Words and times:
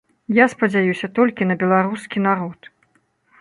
Я 0.35 0.45
спадзяюся 0.53 1.09
толькі 1.19 1.47
на 1.51 1.59
беларускі 1.65 2.25
народ. 2.27 2.59